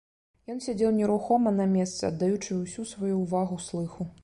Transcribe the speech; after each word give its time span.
Ён 0.53 0.61
сядзеў 0.67 0.93
нерухома 0.99 1.53
на 1.59 1.67
месцы, 1.75 2.01
аддаючы 2.11 2.59
ўсю 2.63 2.89
сваю 2.95 3.13
ўвагу 3.23 3.63
слыху. 3.71 4.13